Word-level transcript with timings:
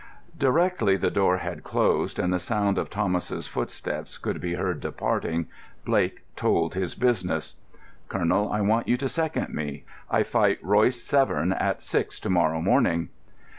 Directly 0.35 0.97
the 0.97 1.11
door 1.11 1.37
had 1.37 1.63
closed 1.63 2.17
and 2.17 2.33
the 2.33 2.39
sound 2.39 2.79
of 2.79 2.89
Thomas's 2.89 3.45
footsteps 3.45 4.17
could 4.17 4.41
be 4.41 4.55
heard 4.55 4.79
departing, 4.79 5.45
Blake 5.85 6.23
told 6.35 6.73
his 6.73 6.95
business. 6.95 7.53
"Colonel, 8.09 8.51
I 8.51 8.61
want 8.61 8.87
you 8.87 8.97
to 8.97 9.07
second 9.07 9.49
me. 9.53 9.85
I 10.09 10.23
fight 10.23 10.57
Royce 10.63 11.03
Severn 11.03 11.53
at 11.53 11.83
six 11.83 12.19
to 12.21 12.31
morrow 12.31 12.61
morning." 12.63 13.09